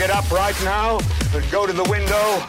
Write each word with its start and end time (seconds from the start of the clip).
I 0.00 0.06
want 0.06 0.12
you 0.12 0.16
to 0.16 0.22
get 0.22 0.24
up 0.24 0.30
right 0.30 0.64
now 0.64 0.98
and 1.34 1.50
go 1.50 1.66
to 1.66 1.72
the 1.72 1.84
window, 1.90 2.42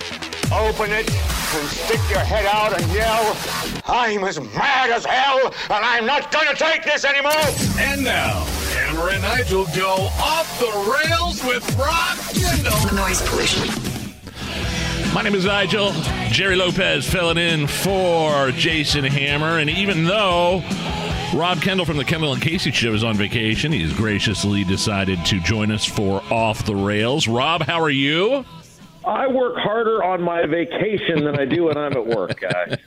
open 0.56 0.92
it, 0.92 1.10
and 1.10 1.68
stick 1.68 2.00
your 2.10 2.20
head 2.20 2.46
out 2.46 2.80
and 2.80 2.92
yell, 2.94 3.36
I'm 3.88 4.24
as 4.24 4.40
mad 4.40 4.90
as 4.90 5.06
hell, 5.06 5.48
and 5.48 5.86
I'm 5.86 6.06
not 6.06 6.32
going 6.32 6.48
to 6.48 6.56
take 6.56 6.84
this 6.86 7.04
anymore! 7.04 7.34
And 7.78 8.04
now, 8.04 8.46
Hammer 8.74 9.10
and 9.10 9.22
Nigel 9.22 9.66
go 9.76 10.10
off 10.20 10.60
the 10.60 10.72
rails 11.10 11.44
with 11.44 11.64
Rob 11.78 12.18
Kendall. 12.34 12.96
Noise 12.96 13.22
pollution. 13.30 13.92
My 15.14 15.22
name 15.22 15.36
is 15.36 15.46
Nigel. 15.46 15.92
Jerry 16.30 16.56
Lopez 16.56 17.06
filling 17.06 17.38
in 17.38 17.68
for 17.68 18.52
Jason 18.52 19.04
Hammer. 19.04 19.60
And 19.60 19.70
even 19.70 20.06
though 20.06 20.64
Rob 21.34 21.62
Kendall 21.62 21.86
from 21.86 21.96
the 21.96 22.04
Kendall 22.04 22.34
and 22.34 22.42
Casey 22.42 22.72
show 22.72 22.94
is 22.94 23.06
on 23.06 23.16
vacation, 23.16 23.72
he's 23.72 23.94
graciously 23.94 24.66
decided 24.66 25.26
to 25.26 25.40
join 25.40 25.72
us 25.72 25.86
for 25.86 26.22
Off 26.30 26.66
the 26.66 26.76
Rails. 26.76 27.26
Rob, 27.26 27.62
how 27.62 27.80
are 27.82 27.90
you? 27.90 28.46
I 29.06 29.28
work 29.28 29.56
harder 29.58 30.04
on 30.04 30.22
my 30.22 30.46
vacation 30.46 31.24
than 31.24 31.40
I 31.40 31.46
do 31.46 31.64
when 31.66 31.78
I'm 31.78 31.94
at 31.94 32.06
work, 32.06 32.40
guys. 32.42 32.78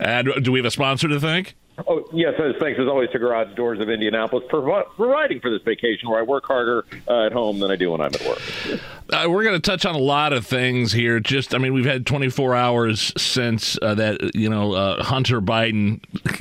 And 0.00 0.32
do 0.42 0.52
we 0.52 0.58
have 0.58 0.66
a 0.66 0.70
sponsor 0.70 1.08
to 1.08 1.20
thank? 1.20 1.54
Oh, 1.88 2.08
yes, 2.12 2.34
uh, 2.38 2.52
thanks 2.60 2.78
as 2.78 2.86
always 2.86 3.10
to 3.10 3.18
Garage 3.18 3.56
Doors 3.56 3.80
of 3.80 3.90
Indianapolis 3.90 4.44
for 4.48 4.62
provi- 4.62 4.88
providing 4.94 5.40
for 5.40 5.50
this 5.50 5.62
vacation 5.62 6.08
where 6.08 6.20
I 6.20 6.22
work 6.22 6.44
harder 6.46 6.84
uh, 7.08 7.26
at 7.26 7.32
home 7.32 7.58
than 7.58 7.72
I 7.72 7.76
do 7.76 7.90
when 7.90 8.00
I'm 8.00 8.14
at 8.14 8.24
work. 8.24 8.40
Uh, 9.10 9.28
we're 9.28 9.42
going 9.42 9.60
to 9.60 9.70
touch 9.70 9.84
on 9.84 9.96
a 9.96 9.98
lot 9.98 10.32
of 10.32 10.46
things 10.46 10.92
here. 10.92 11.18
Just, 11.18 11.52
I 11.52 11.58
mean, 11.58 11.74
we've 11.74 11.84
had 11.84 12.06
24 12.06 12.54
hours 12.54 13.12
since 13.20 13.76
uh, 13.82 13.94
that, 13.96 14.36
you 14.36 14.48
know, 14.48 14.72
uh, 14.72 15.02
Hunter 15.02 15.40
Biden 15.40 16.00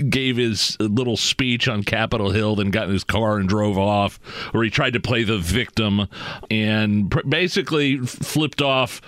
gave 0.09 0.37
his 0.37 0.77
little 0.79 1.17
speech 1.17 1.67
on 1.67 1.83
Capitol 1.83 2.29
Hill, 2.29 2.55
then 2.55 2.69
got 2.69 2.85
in 2.85 2.93
his 2.93 3.03
car 3.03 3.37
and 3.37 3.49
drove 3.49 3.77
off, 3.77 4.17
where 4.53 4.63
he 4.63 4.69
tried 4.69 4.93
to 4.93 4.99
play 4.99 5.23
the 5.23 5.39
victim 5.39 6.07
and 6.51 7.09
pr- 7.09 7.21
basically 7.27 7.97
flipped 7.97 8.61
off 8.61 9.01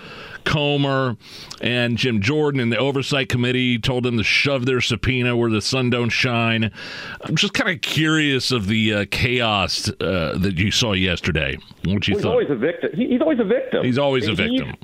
Comer 0.46 1.16
and 1.60 1.98
Jim 1.98 2.22
Jordan 2.22 2.60
and 2.60 2.72
the 2.72 2.78
oversight 2.78 3.28
committee 3.28 3.78
told 3.78 4.04
them 4.04 4.16
to 4.16 4.24
shove 4.24 4.64
their 4.64 4.80
subpoena 4.80 5.36
where 5.36 5.50
the 5.50 5.60
sun 5.60 5.90
don't 5.90 6.08
shine. 6.08 6.70
I'm 7.20 7.36
just 7.36 7.52
kind 7.52 7.68
of 7.70 7.82
curious 7.82 8.50
of 8.52 8.66
the 8.68 8.94
uh, 8.94 9.04
chaos 9.10 9.90
uh, 10.00 10.38
that 10.38 10.56
you 10.56 10.70
saw 10.70 10.92
yesterday. 10.92 11.56
What 11.84 12.06
you 12.08 12.14
Well, 12.14 12.18
he's 12.18 12.22
thought? 12.22 12.30
always 12.32 12.50
a 12.50 12.54
victim. 12.56 12.90
He, 12.94 13.08
he's 13.08 13.20
always 13.20 13.40
a 13.40 13.44
victim. 13.44 13.84
He's 13.84 13.98
always 13.98 14.28
a 14.28 14.34
victim. 14.34 14.68
He's 14.68 14.74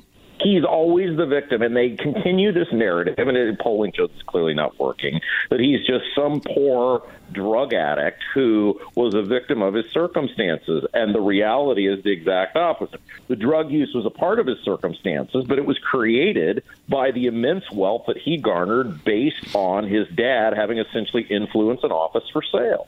always 0.65 1.17
the 1.17 1.25
victim, 1.25 1.61
and 1.61 1.75
they 1.75 1.91
continue 1.91 2.51
this 2.51 2.67
narrative. 2.71 3.15
The 3.15 3.57
polling 3.59 3.91
shows 3.93 4.09
it's 4.13 4.23
clearly 4.23 4.53
not 4.53 4.79
working. 4.79 5.19
That 5.49 5.59
he's 5.59 5.85
just 5.85 6.05
some 6.15 6.41
poor 6.41 7.03
drug 7.31 7.73
addict 7.73 8.21
who 8.33 8.79
was 8.95 9.13
a 9.15 9.23
victim 9.23 9.61
of 9.61 9.73
his 9.73 9.85
circumstances, 9.91 10.85
and 10.93 11.13
the 11.13 11.21
reality 11.21 11.87
is 11.87 12.03
the 12.03 12.11
exact 12.11 12.55
opposite. 12.55 13.01
The 13.27 13.35
drug 13.35 13.71
use 13.71 13.93
was 13.93 14.05
a 14.05 14.09
part 14.09 14.39
of 14.39 14.47
his 14.47 14.59
circumstances, 14.59 15.45
but 15.47 15.57
it 15.57 15.65
was 15.65 15.79
created 15.79 16.63
by 16.87 17.11
the 17.11 17.25
immense 17.25 17.69
wealth 17.71 18.03
that 18.07 18.17
he 18.17 18.37
garnered 18.37 19.03
based 19.03 19.55
on 19.55 19.87
his 19.87 20.07
dad 20.09 20.53
having 20.53 20.77
essentially 20.77 21.23
influence 21.23 21.81
and 21.83 21.91
office 21.91 22.29
for 22.31 22.43
sale. 22.43 22.87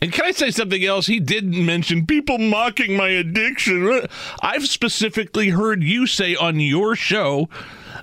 And 0.00 0.12
can 0.12 0.26
I 0.26 0.30
say 0.30 0.50
something 0.50 0.84
else? 0.84 1.06
He 1.06 1.18
didn't 1.18 1.64
mention 1.64 2.06
people 2.06 2.38
mocking 2.38 2.96
my 2.96 3.08
addiction. 3.08 4.06
I've 4.42 4.66
specifically 4.66 5.48
heard 5.48 5.82
you 5.82 6.06
say 6.06 6.36
on 6.36 6.60
your 6.60 6.94
show 6.94 7.48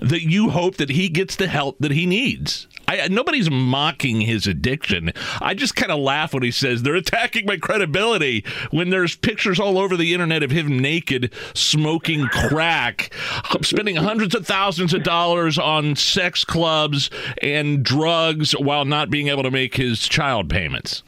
that 0.01 0.23
you 0.23 0.49
hope 0.49 0.75
that 0.75 0.89
he 0.89 1.07
gets 1.07 1.37
the 1.37 1.47
help 1.47 1.77
that 1.79 1.91
he 1.91 2.05
needs. 2.05 2.67
I, 2.87 3.07
nobody's 3.07 3.49
mocking 3.49 4.21
his 4.21 4.45
addiction. 4.45 5.11
I 5.41 5.53
just 5.53 5.75
kind 5.75 5.91
of 5.91 5.99
laugh 5.99 6.33
when 6.33 6.43
he 6.43 6.51
says 6.51 6.83
they're 6.83 6.95
attacking 6.95 7.45
my 7.45 7.57
credibility 7.57 8.43
when 8.71 8.89
there's 8.89 9.15
pictures 9.15 9.59
all 9.59 9.79
over 9.79 9.97
the 9.97 10.13
internet 10.13 10.43
of 10.43 10.51
him 10.51 10.77
naked 10.77 11.33
smoking 11.53 12.27
crack, 12.27 13.13
spending 13.61 13.95
hundreds 13.95 14.35
of 14.35 14.45
thousands 14.45 14.93
of 14.93 15.03
dollars 15.03 15.57
on 15.57 15.95
sex 15.95 16.45
clubs 16.45 17.09
and 17.41 17.83
drugs 17.83 18.51
while 18.51 18.85
not 18.85 19.09
being 19.09 19.29
able 19.29 19.43
to 19.43 19.51
make 19.51 19.75
his 19.75 20.07
child 20.07 20.49
payments. 20.49 21.01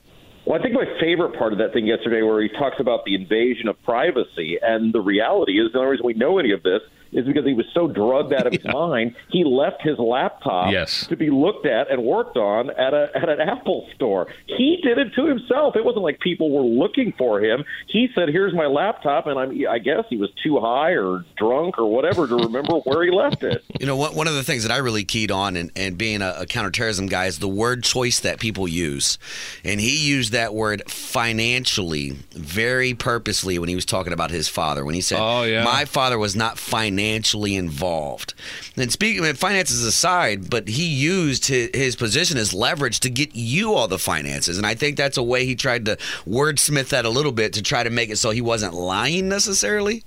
Well, 0.47 0.58
I 0.58 0.63
think 0.63 0.75
my 0.75 0.85
favorite 1.02 1.38
part 1.38 1.52
of 1.52 1.59
that 1.59 1.74
thing 1.74 1.85
yesterday, 1.88 2.22
where 2.22 2.41
he 2.41 2.47
talks 2.47 2.78
about 2.80 3.03
the 3.03 3.16
invasion 3.16 3.68
of 3.68 3.75
privacy, 3.84 4.58
and 4.62 4.94
the 4.94 5.02
reality 5.02 5.59
is 5.59 5.74
the 5.74 5.80
only 5.80 5.91
reason 5.91 6.06
we 6.06 6.13
know 6.13 6.40
any 6.40 6.52
of 6.52 6.63
this 6.63 6.80
is 7.12 7.25
because 7.25 7.45
he 7.45 7.53
was 7.53 7.66
so 7.73 7.88
drugged 7.88 8.34
out 8.34 8.47
of 8.47 8.53
his 8.53 8.66
mind, 8.73 9.16
he 9.29 9.44
left 9.44 9.81
his 9.81 9.97
laptop 10.00 10.72
Yes. 10.72 11.07
to 11.07 11.16
be 11.16 11.29
looked 11.29 11.66
at 11.66 11.90
and 11.91 12.03
worked 12.03 12.38
on 12.38 12.69
at 12.72 12.94
a 12.94 13.09
at 13.16 13.29
an 13.29 13.41
Apple 13.41 13.88
store. 13.95 14.28
He 14.45 14.79
did 14.84 14.97
it 14.97 15.13
to 15.16 15.25
himself. 15.25 15.75
It 15.75 15.84
wasn't 15.85 16.03
like 16.03 16.19
people 16.19 16.51
were 16.51 16.62
looking 16.63 17.13
for 17.18 17.40
him. 17.41 17.63
He 17.88 18.09
said, 18.16 18.29
"Here's 18.29 18.53
my 18.53 18.66
laptop," 18.68 19.28
and 19.28 19.38
I'm 19.40 19.51
I 19.69 19.79
guess 19.79 20.06
he 20.09 20.18
was 20.18 20.29
too 20.44 20.59
high 20.59 20.91
or 20.91 21.23
drunk 21.38 21.78
or 21.78 21.85
whatever 21.90 22.28
to 22.28 22.35
remember 22.35 22.73
where 22.84 23.03
he 23.03 23.12
left 23.12 23.44
it. 23.44 23.63
You 23.79 23.85
know, 23.85 23.95
one, 23.95 24.16
one 24.16 24.28
of 24.28 24.34
the 24.35 24.44
things 24.44 24.63
that 24.63 24.72
I 24.72 24.78
really 24.78 25.03
keyed 25.06 25.31
on, 25.31 25.56
and, 25.56 25.72
and 25.75 25.97
being 25.97 26.22
a, 26.22 26.35
a 26.39 26.45
counterterrorism 26.45 27.07
guy, 27.07 27.25
is 27.25 27.39
the 27.39 27.47
word 27.47 27.84
choice 27.84 28.19
that 28.22 28.39
people 28.39 28.68
use. 28.68 29.18
And 29.63 29.79
he 29.79 29.97
used 30.07 30.31
that 30.34 30.53
word 30.53 30.84
financially 30.89 32.12
very 32.31 32.94
purposely 32.94 33.59
when 33.59 33.69
he 33.69 33.75
was 33.75 33.85
talking 33.85 34.13
about 34.13 34.31
his 34.31 34.47
father. 34.47 34.84
When 34.85 34.95
he 34.95 35.01
said, 35.01 35.19
Oh, 35.22 35.44
yeah. 35.44 35.63
My 35.63 35.85
father 35.85 36.18
was 36.18 36.35
not 36.35 36.57
financially 36.57 36.97
involved. 37.00 38.34
And 38.75 38.91
speaking 38.91 39.25
of 39.25 39.38
finances 39.38 39.84
aside, 39.84 40.50
but 40.50 40.68
he 40.68 40.85
used 40.85 41.47
his, 41.47 41.69
his 41.74 41.96
position 41.96 42.38
as 42.38 42.53
leverage 42.53 43.00
to 43.02 43.09
get 43.09 43.35
you 43.35 43.74
all 43.74 43.88
the 43.88 44.00
finances. 44.00 44.58
And 44.58 44.66
I 44.66 44.75
think 44.75 44.97
that's 44.97 45.18
a 45.18 45.24
way 45.24 45.46
he 45.46 45.56
tried 45.56 45.86
to 45.86 45.97
wordsmith 46.25 46.90
that 46.90 47.06
a 47.06 47.09
little 47.09 47.31
bit 47.31 47.53
to 47.53 47.62
try 47.62 47.84
to 47.84 47.90
make 47.90 48.09
it 48.09 48.18
so 48.18 48.31
he 48.31 48.41
wasn't 48.41 48.74
lying 48.74 49.30
necessarily. 49.30 50.03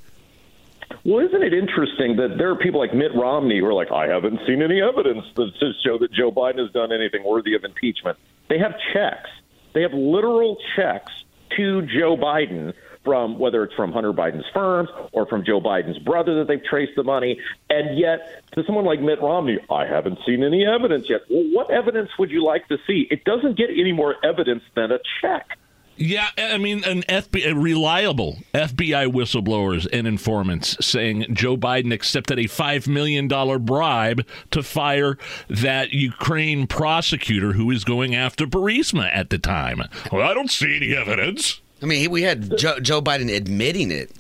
Well, 1.04 1.24
isn't 1.24 1.42
it 1.42 1.54
interesting 1.54 2.16
that 2.16 2.36
there 2.36 2.50
are 2.50 2.56
people 2.56 2.80
like 2.80 2.92
Mitt 2.92 3.14
Romney 3.14 3.60
who 3.60 3.66
are 3.66 3.72
like, 3.72 3.90
I 3.90 4.08
haven't 4.08 4.40
seen 4.46 4.60
any 4.60 4.82
evidence 4.82 5.24
that 5.36 5.52
to 5.60 5.72
show 5.84 5.98
that 5.98 6.12
Joe 6.12 6.30
Biden 6.30 6.58
has 6.58 6.70
done 6.72 6.92
anything 6.92 7.24
worthy 7.24 7.54
of 7.54 7.64
impeachment. 7.64 8.18
They 8.48 8.58
have 8.58 8.74
checks. 8.92 9.30
They 9.72 9.82
have 9.82 9.92
literal 9.92 10.58
checks 10.76 11.12
to 11.56 11.82
Joe 11.82 12.16
Biden 12.16 12.74
from 13.04 13.38
whether 13.38 13.64
it's 13.64 13.74
from 13.74 13.92
Hunter 13.92 14.12
Biden's 14.12 14.44
firms 14.52 14.88
or 15.12 15.26
from 15.26 15.44
Joe 15.44 15.60
Biden's 15.60 15.98
brother 15.98 16.34
that 16.38 16.48
they've 16.48 16.62
traced 16.62 16.92
the 16.96 17.02
money. 17.02 17.40
And 17.70 17.98
yet, 17.98 18.44
to 18.52 18.64
someone 18.64 18.84
like 18.84 19.00
Mitt 19.00 19.22
Romney, 19.22 19.58
I 19.70 19.86
haven't 19.86 20.18
seen 20.26 20.44
any 20.44 20.66
evidence 20.66 21.08
yet. 21.08 21.22
Well, 21.30 21.44
what 21.52 21.70
evidence 21.70 22.10
would 22.18 22.30
you 22.30 22.44
like 22.44 22.68
to 22.68 22.78
see? 22.86 23.06
It 23.10 23.24
doesn't 23.24 23.56
get 23.56 23.70
any 23.70 23.92
more 23.92 24.16
evidence 24.24 24.62
than 24.74 24.92
a 24.92 24.98
check. 25.20 25.56
Yeah, 25.96 26.28
I 26.38 26.56
mean, 26.56 26.82
an 26.84 27.02
FBI, 27.02 27.62
reliable 27.62 28.38
FBI 28.54 29.12
whistleblowers 29.12 29.86
and 29.92 30.06
informants 30.06 30.74
saying 30.84 31.26
Joe 31.34 31.58
Biden 31.58 31.92
accepted 31.92 32.38
a 32.38 32.44
$5 32.44 32.88
million 32.88 33.28
bribe 33.28 34.26
to 34.50 34.62
fire 34.62 35.18
that 35.50 35.90
Ukraine 35.90 36.66
prosecutor 36.66 37.52
who 37.52 37.70
is 37.70 37.84
going 37.84 38.14
after 38.14 38.46
Burisma 38.46 39.10
at 39.12 39.28
the 39.28 39.38
time. 39.38 39.82
Well, 40.10 40.26
I 40.26 40.32
don't 40.32 40.50
see 40.50 40.74
any 40.74 40.96
evidence. 40.96 41.60
I 41.82 41.86
mean, 41.86 42.00
he- 42.00 42.08
we 42.08 42.22
had 42.22 42.56
Joe, 42.58 42.78
Joe 42.80 43.00
Biden 43.00 43.34
admitting 43.34 43.90
it. 43.90 44.10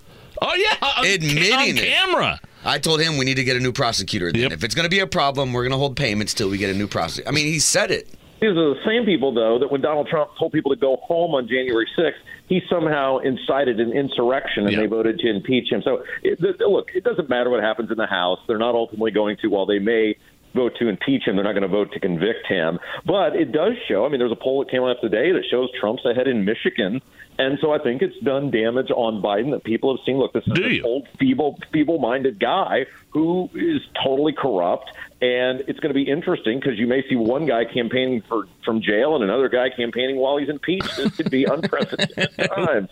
Oh, 0.42 0.54
yeah. 0.54 0.76
on- 0.80 1.04
Admitting 1.06 1.52
on 1.54 1.68
it. 1.68 1.76
camera. 1.84 2.40
I 2.64 2.78
told 2.78 3.00
him 3.00 3.16
we 3.16 3.24
need 3.24 3.36
to 3.36 3.44
get 3.44 3.56
a 3.56 3.60
new 3.60 3.72
prosecutor. 3.72 4.30
Then. 4.32 4.42
Yep. 4.42 4.52
If 4.52 4.64
it's 4.64 4.74
going 4.74 4.84
to 4.84 4.90
be 4.90 5.00
a 5.00 5.06
problem, 5.06 5.52
we're 5.52 5.62
going 5.62 5.72
to 5.72 5.78
hold 5.78 5.96
payments 5.96 6.34
till 6.34 6.48
we 6.50 6.58
get 6.58 6.70
a 6.70 6.74
new 6.78 6.86
prosecutor. 6.86 7.28
I 7.28 7.32
mean, 7.32 7.46
he 7.46 7.58
said 7.58 7.90
it. 7.90 8.08
These 8.40 8.50
are 8.50 8.74
the 8.74 8.80
same 8.86 9.04
people, 9.04 9.32
though, 9.34 9.58
that 9.58 9.70
when 9.70 9.82
Donald 9.82 10.08
Trump 10.08 10.30
told 10.38 10.52
people 10.52 10.70
to 10.74 10.80
go 10.80 10.96
home 11.02 11.34
on 11.34 11.46
January 11.46 11.86
6th, 11.98 12.14
he 12.48 12.62
somehow 12.70 13.18
incited 13.18 13.80
an 13.80 13.92
insurrection 13.92 14.64
and 14.64 14.72
Yeah. 14.72 14.80
they 14.80 14.86
voted 14.86 15.18
to 15.18 15.28
impeach 15.28 15.70
him. 15.70 15.82
So, 15.82 16.04
it, 16.22 16.40
look, 16.60 16.90
it 16.94 17.04
doesn't 17.04 17.28
matter 17.28 17.50
what 17.50 17.62
happens 17.62 17.90
in 17.90 17.98
the 17.98 18.06
House. 18.06 18.38
They're 18.46 18.56
not 18.58 18.74
ultimately 18.74 19.10
going 19.10 19.36
to, 19.42 19.48
while 19.48 19.66
they 19.66 19.78
may 19.78 20.16
vote 20.54 20.72
to 20.80 20.88
impeach 20.88 21.24
him, 21.24 21.36
they're 21.36 21.44
not 21.44 21.52
going 21.52 21.62
to 21.62 21.68
vote 21.68 21.92
to 21.92 22.00
convict 22.00 22.46
him. 22.46 22.78
But 23.04 23.36
it 23.36 23.52
does 23.52 23.74
show, 23.88 24.04
I 24.06 24.08
mean, 24.08 24.18
there's 24.18 24.32
a 24.32 24.36
poll 24.36 24.64
that 24.64 24.70
came 24.70 24.82
out 24.82 24.96
today 25.02 25.32
that 25.32 25.44
shows 25.50 25.68
Trump's 25.78 26.04
ahead 26.06 26.26
in 26.26 26.44
Michigan. 26.44 27.00
And 27.40 27.58
so 27.62 27.72
I 27.72 27.78
think 27.78 28.02
it's 28.02 28.18
done 28.18 28.50
damage 28.50 28.90
on 28.90 29.22
Biden 29.22 29.52
that 29.52 29.64
people 29.64 29.96
have 29.96 30.04
seen. 30.04 30.18
Look, 30.18 30.34
this 30.34 30.46
is 30.46 30.52
an 30.52 30.82
old, 30.84 31.08
feeble, 31.18 31.58
feeble-minded 31.72 32.38
guy 32.38 32.84
who 33.08 33.48
is 33.54 33.80
totally 34.04 34.34
corrupt. 34.34 34.90
And 35.22 35.60
it's 35.68 35.78
going 35.80 35.90
to 35.90 35.94
be 35.94 36.10
interesting 36.10 36.58
because 36.58 36.78
you 36.78 36.86
may 36.86 37.06
see 37.06 37.14
one 37.14 37.44
guy 37.44 37.66
campaigning 37.66 38.22
for 38.22 38.46
from 38.64 38.80
jail 38.80 39.14
and 39.14 39.24
another 39.24 39.48
guy 39.48 39.68
campaigning 39.68 40.16
while 40.16 40.38
he's 40.38 40.48
impeached. 40.48 40.96
This 40.96 41.14
could 41.16 41.30
be 41.30 41.44
unprecedented 41.50 42.50
times. 42.54 42.88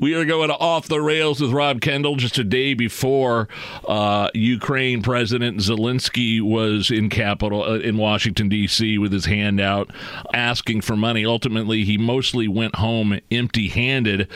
We 0.00 0.14
are 0.14 0.24
going 0.24 0.50
off 0.50 0.86
the 0.86 1.00
rails 1.00 1.40
with 1.40 1.50
Rob 1.50 1.80
Kendall 1.80 2.16
just 2.16 2.38
a 2.38 2.44
day 2.44 2.74
before 2.74 3.48
uh, 3.86 4.28
Ukraine 4.34 5.02
President 5.02 5.58
Zelensky 5.58 6.40
was 6.40 6.90
in 6.90 7.08
capital 7.08 7.62
uh, 7.64 7.78
in 7.78 7.96
Washington 7.96 8.48
D.C. 8.48 8.98
with 8.98 9.12
his 9.12 9.26
hand 9.26 9.60
out 9.60 9.90
asking 10.32 10.82
for 10.82 10.96
money. 10.96 11.26
Ultimately, 11.26 11.84
he 11.84 11.98
mostly 11.98 12.46
went 12.46 12.76
home 12.76 13.18
empty-handed, 13.30 14.28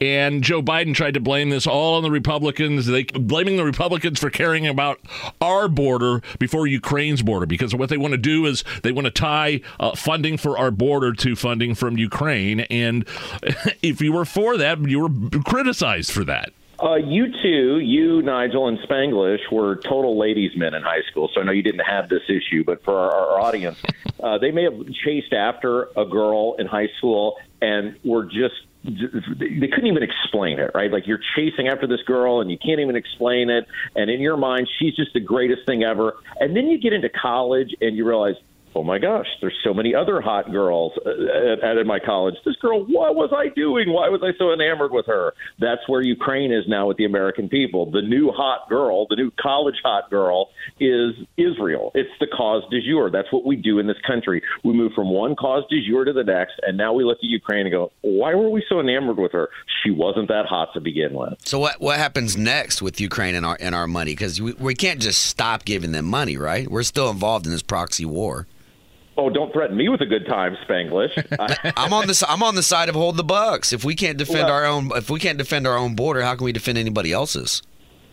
and 0.00 0.42
Joe 0.42 0.62
Biden 0.62 0.94
tried 0.94 1.14
to 1.14 1.20
blame 1.20 1.50
this 1.50 1.66
all 1.66 1.96
on 1.96 2.02
the 2.02 2.10
Republicans. 2.10 2.86
They 2.86 3.04
blaming 3.04 3.56
the 3.56 3.64
Republicans 3.64 4.18
for 4.18 4.30
caring 4.30 4.66
about 4.66 5.00
our 5.40 5.68
border 5.68 6.22
before 6.38 6.66
Ukraine's 6.66 7.22
border 7.22 7.46
because 7.46 7.74
what 7.74 7.88
they 7.88 7.96
want 7.96 8.12
to 8.12 8.18
do 8.18 8.46
is 8.46 8.64
they 8.82 8.92
want 8.92 9.06
to 9.06 9.10
tie 9.10 9.60
uh, 9.80 9.94
funding 9.94 10.36
for 10.36 10.58
our 10.58 10.70
border 10.70 11.12
to 11.14 11.36
funding 11.36 11.74
from 11.74 11.98
Ukraine. 11.98 12.60
And 12.60 13.06
if 13.82 14.00
you 14.00 14.12
were 14.12 14.24
for 14.24 14.56
that, 14.56 14.80
you 14.80 15.00
were 15.00 15.40
criticized 15.42 16.12
for 16.12 16.24
that. 16.24 16.52
Uh, 16.80 16.94
you 16.94 17.26
two, 17.42 17.80
you, 17.80 18.22
Nigel, 18.22 18.68
and 18.68 18.78
Spanglish 18.78 19.50
were 19.50 19.76
total 19.76 20.16
ladies' 20.16 20.56
men 20.56 20.74
in 20.74 20.82
high 20.82 21.02
school. 21.10 21.28
So 21.34 21.40
I 21.40 21.44
know 21.44 21.50
you 21.50 21.64
didn't 21.64 21.80
have 21.80 22.08
this 22.08 22.22
issue, 22.28 22.62
but 22.62 22.84
for 22.84 22.96
our, 22.96 23.32
our 23.32 23.40
audience, 23.40 23.78
uh, 24.22 24.38
they 24.38 24.52
may 24.52 24.62
have 24.62 24.92
chased 25.04 25.32
after 25.32 25.88
a 25.96 26.04
girl 26.04 26.54
in 26.56 26.66
high 26.68 26.88
school 26.98 27.36
and 27.60 27.96
were 28.04 28.26
just 28.26 28.54
they 28.84 29.68
couldn't 29.68 29.86
even 29.86 30.02
explain 30.02 30.58
it, 30.58 30.70
right? 30.74 30.90
Like 30.90 31.06
you're 31.06 31.20
chasing 31.36 31.68
after 31.68 31.86
this 31.86 32.00
girl 32.02 32.40
and 32.40 32.50
you 32.50 32.58
can't 32.58 32.80
even 32.80 32.96
explain 32.96 33.50
it. 33.50 33.66
And 33.96 34.10
in 34.10 34.20
your 34.20 34.36
mind, 34.36 34.68
she's 34.78 34.94
just 34.94 35.12
the 35.14 35.20
greatest 35.20 35.66
thing 35.66 35.82
ever. 35.82 36.16
And 36.38 36.56
then 36.56 36.68
you 36.68 36.78
get 36.78 36.92
into 36.92 37.08
college 37.08 37.74
and 37.80 37.96
you 37.96 38.06
realize, 38.06 38.36
oh 38.78 38.84
my 38.84 38.98
gosh, 38.98 39.26
there's 39.40 39.58
so 39.64 39.74
many 39.74 39.92
other 39.92 40.20
hot 40.20 40.52
girls 40.52 40.92
uh, 41.04 41.66
at, 41.66 41.78
at 41.78 41.84
my 41.84 41.98
college. 41.98 42.36
This 42.44 42.54
girl, 42.56 42.84
what 42.84 43.16
was 43.16 43.30
I 43.36 43.48
doing? 43.54 43.92
Why 43.92 44.08
was 44.08 44.20
I 44.22 44.38
so 44.38 44.52
enamored 44.52 44.92
with 44.92 45.06
her? 45.06 45.34
That's 45.58 45.80
where 45.88 46.00
Ukraine 46.00 46.52
is 46.52 46.64
now 46.68 46.86
with 46.86 46.96
the 46.96 47.04
American 47.04 47.48
people. 47.48 47.90
The 47.90 48.02
new 48.02 48.30
hot 48.30 48.68
girl, 48.68 49.06
the 49.08 49.16
new 49.16 49.32
college 49.40 49.74
hot 49.82 50.10
girl, 50.10 50.50
is 50.78 51.14
Israel. 51.36 51.90
It's 51.94 52.10
the 52.20 52.28
cause 52.28 52.62
du 52.70 52.80
jour. 52.80 53.10
That's 53.10 53.32
what 53.32 53.44
we 53.44 53.56
do 53.56 53.80
in 53.80 53.88
this 53.88 53.96
country. 54.06 54.42
We 54.62 54.72
move 54.74 54.92
from 54.94 55.10
one 55.10 55.34
cause 55.34 55.64
du 55.68 55.84
jour 55.84 56.04
to 56.04 56.12
the 56.12 56.24
next, 56.24 56.54
and 56.62 56.78
now 56.78 56.92
we 56.92 57.02
look 57.02 57.18
at 57.18 57.24
Ukraine 57.24 57.66
and 57.66 57.72
go, 57.72 57.90
why 58.02 58.34
were 58.36 58.48
we 58.48 58.62
so 58.68 58.78
enamored 58.78 59.18
with 59.18 59.32
her? 59.32 59.48
She 59.82 59.90
wasn't 59.90 60.28
that 60.28 60.46
hot 60.46 60.68
to 60.74 60.80
begin 60.80 61.14
with. 61.14 61.34
So 61.44 61.58
what 61.58 61.80
what 61.80 61.98
happens 61.98 62.36
next 62.36 62.80
with 62.80 63.00
Ukraine 63.00 63.34
and 63.34 63.44
our 63.44 63.56
and 63.58 63.74
our 63.74 63.88
money? 63.88 64.12
Because 64.12 64.40
we, 64.40 64.52
we 64.52 64.74
can't 64.76 65.00
just 65.00 65.24
stop 65.26 65.64
giving 65.64 65.90
them 65.90 66.04
money, 66.04 66.36
right? 66.36 66.70
We're 66.70 66.84
still 66.84 67.10
involved 67.10 67.44
in 67.44 67.52
this 67.52 67.62
proxy 67.62 68.04
war. 68.04 68.46
Oh, 69.20 69.28
don't 69.28 69.52
threaten 69.52 69.76
me 69.76 69.88
with 69.88 70.00
a 70.00 70.06
good 70.06 70.26
time, 70.26 70.56
Spanglish. 70.66 71.10
I'm 71.76 71.92
on 71.92 72.06
the 72.06 72.24
I'm 72.28 72.42
on 72.44 72.54
the 72.54 72.62
side 72.62 72.88
of 72.88 72.94
hold 72.94 73.16
the 73.16 73.24
bucks. 73.24 73.72
If 73.72 73.84
we 73.84 73.96
can't 73.96 74.16
defend 74.16 74.44
Well- 74.44 74.52
our 74.52 74.64
own 74.64 74.90
if 74.94 75.10
we 75.10 75.18
can't 75.18 75.36
defend 75.36 75.66
our 75.66 75.76
own 75.76 75.96
border, 75.96 76.22
how 76.22 76.36
can 76.36 76.44
we 76.44 76.52
defend 76.52 76.78
anybody 76.78 77.12
else's? 77.12 77.60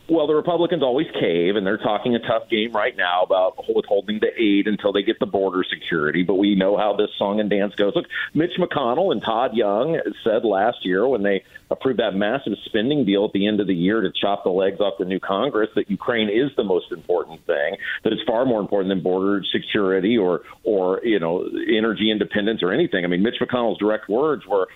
Well, 0.07 0.27
the 0.27 0.35
Republicans 0.35 0.83
always 0.83 1.07
cave, 1.19 1.55
and 1.55 1.65
they're 1.65 1.79
talking 1.79 2.13
a 2.15 2.19
tough 2.19 2.47
game 2.47 2.73
right 2.73 2.95
now 2.95 3.23
about 3.23 3.57
withholding 3.73 4.19
the 4.19 4.29
aid 4.39 4.67
until 4.67 4.93
they 4.93 5.01
get 5.01 5.17
the 5.17 5.25
border 5.25 5.63
security. 5.63 6.21
But 6.21 6.35
we 6.35 6.53
know 6.53 6.77
how 6.77 6.95
this 6.95 7.09
song 7.17 7.39
and 7.39 7.49
dance 7.49 7.73
goes. 7.73 7.95
Look, 7.95 8.05
Mitch 8.35 8.51
McConnell 8.59 9.11
and 9.11 9.21
Todd 9.23 9.55
Young 9.55 9.99
said 10.23 10.45
last 10.45 10.85
year 10.85 11.07
when 11.07 11.23
they 11.23 11.43
approved 11.71 11.99
that 11.99 12.13
massive 12.13 12.53
spending 12.65 13.05
deal 13.05 13.25
at 13.25 13.33
the 13.33 13.47
end 13.47 13.59
of 13.59 13.65
the 13.65 13.73
year 13.73 14.01
to 14.01 14.11
chop 14.11 14.43
the 14.43 14.51
legs 14.51 14.79
off 14.79 14.93
the 14.99 15.05
new 15.05 15.19
Congress 15.19 15.71
that 15.75 15.89
Ukraine 15.89 16.29
is 16.29 16.55
the 16.55 16.63
most 16.63 16.91
important 16.91 17.43
thing. 17.47 17.77
That 18.03 18.13
it's 18.13 18.21
far 18.27 18.45
more 18.45 18.59
important 18.59 18.89
than 18.89 19.01
border 19.01 19.43
security 19.51 20.19
or 20.19 20.41
or 20.63 21.01
you 21.03 21.17
know 21.17 21.49
energy 21.67 22.11
independence 22.11 22.61
or 22.61 22.71
anything. 22.71 23.05
I 23.05 23.07
mean, 23.07 23.23
Mitch 23.23 23.39
McConnell's 23.41 23.79
direct 23.79 24.07
words 24.07 24.45
were 24.45 24.67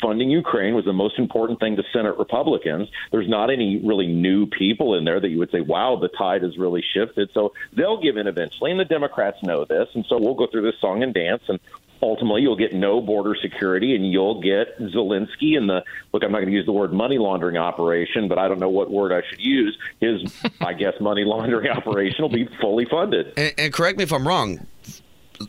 funding 0.00 0.30
Ukraine 0.30 0.74
was 0.74 0.84
the 0.84 0.92
most 0.92 1.18
important 1.18 1.60
thing 1.60 1.76
to 1.76 1.82
Senate 1.92 2.18
Republicans. 2.18 2.88
There's 3.10 3.28
not 3.28 3.50
any 3.50 3.80
really 3.84 4.06
new 4.06 4.46
people 4.46 4.94
in 4.96 5.04
there 5.04 5.20
that 5.20 5.28
you 5.28 5.38
would 5.38 5.50
say, 5.50 5.60
wow, 5.60 5.96
the 5.96 6.08
tide 6.08 6.42
has 6.42 6.56
really 6.56 6.82
shifted. 6.94 7.30
So 7.32 7.52
they'll 7.72 8.00
give 8.00 8.16
in 8.16 8.26
eventually, 8.26 8.70
and 8.70 8.80
the 8.80 8.84
Democrats 8.84 9.42
know 9.42 9.64
this. 9.64 9.88
And 9.94 10.04
so 10.08 10.18
we'll 10.18 10.34
go 10.34 10.46
through 10.46 10.62
this 10.62 10.80
song 10.80 11.02
and 11.02 11.12
dance, 11.12 11.42
and 11.48 11.60
ultimately 12.00 12.42
you'll 12.42 12.56
get 12.56 12.72
no 12.72 13.00
border 13.00 13.34
security, 13.40 13.94
and 13.94 14.10
you'll 14.10 14.40
get 14.40 14.78
Zelensky 14.78 15.56
and 15.56 15.68
the 15.68 15.84
look. 16.12 16.22
I'm 16.24 16.32
not 16.32 16.38
going 16.38 16.50
to 16.50 16.54
use 16.54 16.66
the 16.66 16.72
word 16.72 16.92
money 16.92 17.18
laundering 17.18 17.56
operation, 17.56 18.28
but 18.28 18.38
I 18.38 18.48
don't 18.48 18.60
know 18.60 18.70
what 18.70 18.90
word 18.90 19.12
I 19.12 19.22
should 19.28 19.40
use. 19.40 19.76
His, 20.00 20.22
I 20.60 20.72
guess, 20.72 20.94
money 21.00 21.24
laundering 21.24 21.68
operation 21.76 22.22
will 22.22 22.30
be 22.30 22.48
fully 22.60 22.86
funded. 22.86 23.34
And, 23.36 23.54
and 23.58 23.72
correct 23.72 23.98
me 23.98 24.04
if 24.04 24.12
I'm 24.12 24.26
wrong. 24.26 24.66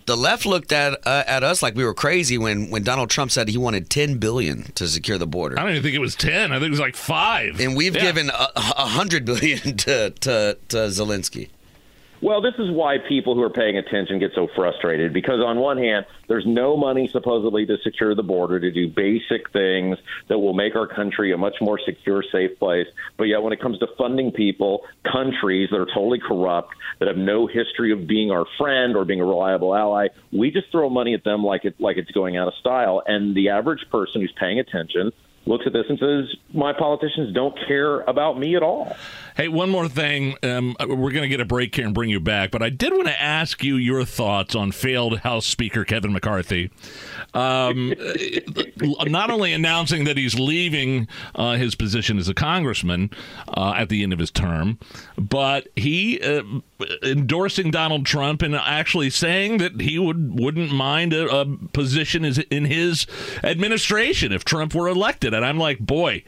The 0.06 0.16
left 0.18 0.46
looked 0.46 0.72
at 0.72 1.00
uh, 1.08 1.24
at 1.26 1.44
us 1.44 1.64
like 1.64 1.76
we 1.76 1.84
were 1.84 1.94
crazy 1.94 2.38
when, 2.38 2.70
when 2.70 2.84
Donald 2.84 3.10
Trump 3.10 3.32
said 3.32 3.48
he 3.48 3.58
wanted 3.58 3.90
10 3.90 4.18
billion 4.18 4.64
to 4.74 4.88
secure 4.88 5.18
the 5.18 5.26
border. 5.28 5.58
I 5.60 5.64
don't 5.64 5.72
even 5.72 5.84
think 5.84 5.96
it 5.96 6.00
was 6.00 6.16
10. 6.16 6.52
I 6.52 6.56
think 6.56 6.68
it 6.68 6.72
was 6.72 6.80
like 6.80 6.96
five. 6.96 7.60
And 7.60 7.76
we've 7.76 7.96
Yeah. 7.96 8.02
given 8.02 8.30
a, 8.30 8.48
a 8.56 8.86
hundred 8.88 9.26
billion 9.26 9.60
to, 9.78 10.12
to 10.12 10.58
to 10.70 10.78
Zelensky. 10.78 11.50
Well, 12.22 12.42
this 12.42 12.56
is 12.60 12.70
why 12.70 12.98
people 12.98 13.34
who 13.34 13.42
are 13.44 13.50
paying 13.50 13.78
attention 13.78 14.20
get 14.20 14.32
so 14.36 14.50
frustrated 14.54 15.14
because, 15.14 15.40
on 15.40 15.58
one 15.58 15.78
hand, 15.78 16.06
there's 16.28 16.46
no 16.46 16.76
money 16.76 17.08
supposedly 17.08 17.66
to 17.66 17.78
secure 17.78 18.14
the 18.14 18.24
border 18.24 18.60
to 18.60 18.72
do 18.72 18.90
basic 18.90 19.52
things 19.52 19.98
that 20.28 20.38
will 20.38 20.54
make 20.54 20.76
our 20.76 20.86
country 20.86 21.32
a 21.32 21.38
much 21.38 21.56
more 21.62 21.80
secure, 21.80 22.22
safe 22.30 22.60
place. 22.60 22.88
But 23.18 23.26
yet, 23.26 23.42
when 23.42 23.54
it 23.54 23.62
comes 23.62 23.80
to 23.80 23.88
funding 23.98 24.32
people, 24.34 24.82
countries 25.10 25.70
that 25.72 25.80
are 25.80 25.86
totally 25.86 26.20
corrupt, 26.20 26.76
that 27.00 27.08
have 27.08 27.18
no 27.18 27.48
history 27.48 27.94
of 27.94 28.06
being 28.06 28.32
our 28.32 28.46
friend 28.58 28.98
or 28.98 29.06
being 29.06 29.22
a 29.22 29.26
reliable 29.26 29.74
ally, 29.74 30.08
we 30.34 30.52
just 30.52 30.70
throw 30.72 30.90
money 30.90 31.14
at 31.14 31.24
them 31.24 31.44
like 31.46 31.64
it 31.64 31.80
like 31.80 31.96
it's 31.96 32.12
going 32.12 32.36
out 32.36 32.50
of 32.50 32.54
style. 32.56 33.02
And 33.06 33.34
the 33.34 33.50
average 33.50 33.86
person 33.90 34.20
who's 34.20 34.34
paying 34.38 34.60
attention 34.60 35.14
looks 35.46 35.66
at 35.66 35.72
this 35.72 35.86
and 35.88 35.98
says, 35.98 36.36
"My 36.54 36.74
politicians 36.74 37.34
don't 37.34 37.58
care 37.66 38.02
about 38.02 38.38
me 38.38 38.56
at 38.58 38.62
all." 38.62 38.96
Hey, 39.40 39.48
one 39.48 39.70
more 39.70 39.88
thing. 39.88 40.36
Um, 40.44 40.76
we're 40.82 41.12
going 41.12 41.22
to 41.22 41.30
get 41.30 41.40
a 41.40 41.46
break 41.46 41.74
here 41.74 41.86
and 41.86 41.94
bring 41.94 42.10
you 42.10 42.20
back, 42.20 42.52
but 42.52 42.62
I 42.62 42.70
did 42.70 42.92
want 42.92 43.08
to 43.08 43.22
ask 43.22 43.64
you 43.64 43.78
your 43.78 44.04
thoughts 44.04 44.54
on 44.54 44.74
failed 44.74 45.20
House 45.20 45.46
Speaker 45.46 45.86
Kevin 45.86 46.12
McCarthy. 46.12 46.72
Um, 47.34 47.94
not 48.82 49.30
only 49.30 49.54
announcing 49.54 50.04
that 50.04 50.18
he's 50.18 50.38
leaving 50.38 51.08
uh, 51.36 51.56
his 51.56 51.74
position 51.74 52.18
as 52.18 52.28
a 52.28 52.34
congressman 52.34 53.12
uh, 53.48 53.76
at 53.78 53.88
the 53.88 54.04
end 54.04 54.12
of 54.12 54.20
his 54.20 54.30
term, 54.30 54.78
but 55.18 55.70
he 55.78 56.20
uh, 56.22 56.44
endorsing 57.02 57.72
Donald 57.72 58.06
Trump 58.06 58.42
and 58.42 58.54
actually 58.56 59.10
saying 59.10 59.60
that 59.60 59.80
he 59.80 59.98
would 59.98 60.38
wouldn't 60.38 60.74
mind 60.74 61.14
a, 61.14 61.34
a 61.34 61.46
position 61.72 62.26
is 62.26 62.40
in 62.50 62.66
his 62.66 63.08
administration 63.42 64.34
if 64.34 64.44
Trump 64.44 64.76
were 64.76 64.90
elected. 64.90 65.34
And 65.34 65.46
I'm 65.46 65.58
like, 65.58 65.80
boy, 65.80 66.24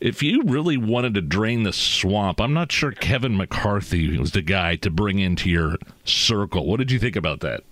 if 0.00 0.22
you 0.22 0.44
really 0.44 0.76
wanted 0.76 1.14
to 1.14 1.22
drain 1.22 1.64
the 1.64 1.72
swamp, 1.72 2.40
I'm 2.40 2.51
not 2.54 2.72
sure 2.72 2.92
Kevin 2.92 3.36
McCarthy 3.36 4.18
was 4.18 4.32
the 4.32 4.42
guy 4.42 4.76
to 4.76 4.90
bring 4.90 5.18
into 5.18 5.50
your 5.50 5.76
circle. 6.04 6.66
What 6.66 6.78
did 6.78 6.90
you 6.90 6.98
think 6.98 7.16
about 7.16 7.40
that? 7.40 7.62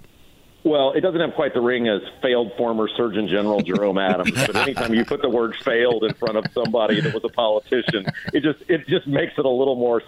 Well, 0.63 0.93
it 0.93 1.01
doesn't 1.01 1.21
have 1.21 1.35
quite 1.35 1.55
the 1.55 1.61
ring 1.61 1.89
as 1.89 2.03
failed 2.21 2.53
former 2.59 2.87
Surgeon 2.95 3.29
General 3.29 3.61
Jerome 3.61 3.97
Adams, 3.99 4.33
but 4.47 4.57
anytime 4.57 4.93
you 4.93 5.05
put 5.05 5.23
the 5.23 5.29
word 5.29 5.57
"failed" 5.65 6.05
in 6.05 6.13
front 6.15 6.37
of 6.37 6.45
somebody 6.53 7.01
that 7.01 7.15
was 7.15 7.25
a 7.25 7.31
politician, 7.31 8.05
it 8.35 8.43
just 8.43 8.59
it 8.69 8.87
just 8.87 9.07
makes 9.07 9.33
it 9.39 9.45
a 9.47 9.49
little 9.49 9.77
more. 9.77 10.03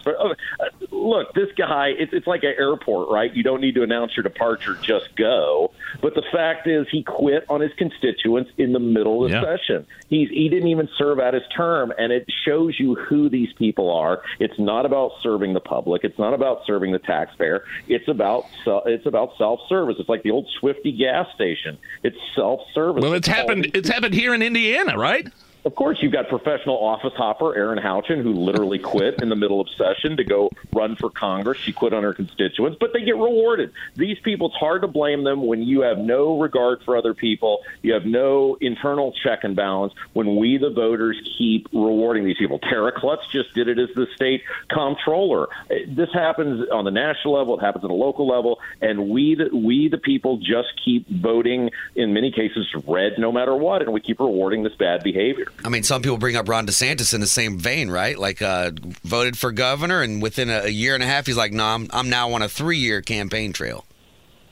Look, 1.03 1.35
this 1.35 1.49
guy, 1.57 1.89
it's 1.99 2.13
it's 2.13 2.27
like 2.27 2.43
an 2.45 2.55
airport, 2.59 3.11
right? 3.11 3.33
You 3.35 3.43
don't 3.43 3.61
need 3.61 3.75
to 3.75 3.83
announce 3.83 4.17
your 4.17 4.23
departure; 4.23 4.77
just 4.83 5.15
go. 5.17 5.73
But 6.01 6.15
the 6.15 6.23
fact 6.33 6.67
is, 6.67 6.87
he 6.91 7.03
quit 7.03 7.45
on 7.49 7.61
his 7.61 7.73
constituents 7.77 8.51
in 8.57 8.73
the 8.73 8.79
middle 8.79 9.25
of 9.25 9.31
the 9.31 9.37
Yeah. 9.37 9.57
session. 9.57 9.87
He's 10.09 10.29
he 10.31 10.49
didn't 10.49 10.69
even 10.69 10.89
serve 10.97 11.19
out 11.19 11.35
his 11.35 11.43
term, 11.57 11.93
and 11.99 12.13
it 12.13 12.27
shows 12.45 12.79
you 12.79 12.95
who 12.95 13.29
these 13.29 13.53
people 13.55 13.91
are. 13.91 14.23
It's 14.39 14.59
not 14.59 14.87
about 14.87 15.13
serving 15.23 15.53
the 15.55 15.61
public. 15.61 16.05
It's 16.05 16.19
not 16.19 16.35
about 16.35 16.65
serving 16.67 16.93
the 16.93 16.99
taxpayer. 16.99 17.65
It's 17.89 18.09
about 18.09 18.47
it's 18.87 19.07
about 19.07 19.37
self 19.39 19.61
service. 19.69 19.97
It's 19.99 20.09
like 20.09 20.23
the 20.23 20.31
old 20.31 20.49
Swifty 20.61 20.93
gas 20.93 21.27
station. 21.35 21.79
It's 22.03 22.17
self 22.35 22.61
service. 22.75 23.03
Well, 23.03 23.15
it's 23.15 23.29
happened. 23.29 23.71
It's 23.75 23.89
happened 23.89 24.15
here 24.15 24.35
in 24.35 24.43
Indiana, 24.43 24.97
right? 24.97 25.27
Of 25.65 25.77
course, 25.77 25.99
you've 26.03 26.13
got 26.13 26.29
professional 26.29 26.77
office 26.77 27.13
hopper 27.15 27.57
Erin 27.57 27.79
Houchin, 27.79 28.21
who 28.21 28.33
literally 28.33 28.79
quit 28.81 29.23
in 29.23 29.29
the 29.29 29.37
middle 29.37 29.61
of 29.61 29.69
session 29.71 30.17
to 30.17 30.25
go 30.25 30.51
run 30.73 30.97
for 30.97 31.09
Congress. 31.09 31.59
She 31.59 31.73
quit 31.73 31.93
on 31.93 32.03
her 32.03 32.13
constituents, 32.13 32.79
but 32.81 32.93
they 32.93 33.03
get 33.03 33.15
rewarded. 33.15 33.73
These 33.95 34.19
people, 34.21 34.49
it's 34.49 34.57
hard 34.57 34.83
to 34.83 34.89
blame 34.89 35.23
them 35.23 35.47
when 35.47 35.63
you 35.63 35.83
have 35.83 35.99
no 35.99 36.41
regard 36.41 36.83
for 36.83 36.97
other 36.97 37.15
people. 37.15 37.61
You 37.83 37.93
have 37.93 38.05
no 38.05 38.57
internal 38.61 39.13
check 39.23 39.45
and 39.45 39.55
balance 39.55 39.93
when 40.15 40.35
we, 40.37 40.59
the 40.59 40.71
voters, 40.71 41.17
keep 41.39 41.69
rewarding 41.73 42.25
these 42.25 42.39
people. 42.39 42.59
Tera 42.59 42.91
Klutz 42.91 43.27
just 43.31 43.55
did 43.55 43.69
it 43.69 43.79
as 43.79 43.89
the 43.95 44.07
state 44.17 44.43
comptroller. 44.69 45.49
This 45.87 46.13
happens 46.13 46.69
on 46.71 46.85
the 46.85 46.91
national 46.91 47.35
level. 47.35 47.59
It 47.59 47.63
happens 47.63 47.85
at 47.85 47.91
a 47.91 47.95
local 47.95 48.27
level, 48.27 48.59
and 48.81 49.11
we, 49.11 49.37
the, 49.37 49.57
we, 49.57 49.89
the 49.89 49.99
people, 49.99 50.39
just 50.39 50.69
keep 50.85 51.09
voting 51.09 51.71
in 51.95 52.13
many 52.13 52.33
cases 52.33 52.67
red 52.89 53.13
no 53.19 53.31
matter 53.31 53.55
what, 53.55 53.83
and 53.83 53.93
we 53.93 54.01
keep 54.01 54.19
rewarding 54.19 54.65
this 54.65 54.75
bad 54.75 55.05
behavior. 55.05 55.52
I 55.65 55.69
mean, 55.69 55.83
some 55.85 56.03
people 56.03 56.19
bring 56.19 56.37
up 56.37 56.49
Ron 56.49 56.67
DeSantis 56.67 57.15
in 57.15 57.21
the 57.21 57.27
same 57.27 57.59
vein, 57.59 57.91
right? 57.91 58.19
Like, 58.19 58.43
uh, 58.43 58.73
voted 59.05 59.39
for 59.39 59.53
governor, 59.53 60.03
and 60.03 60.21
within 60.21 60.51
a, 60.51 60.63
a 60.65 60.69
year 60.69 60.95
and 60.95 61.03
a 61.03 61.07
half, 61.07 61.27
he's 61.27 61.37
like, 61.37 61.53
"No, 61.53 61.65
I'm, 61.65 61.87
I'm 61.93 62.09
now 62.11 62.33
on 62.33 62.43
a 62.43 62.49
three-year 62.49 63.01
campaign 63.03 63.53
trail." 63.53 63.85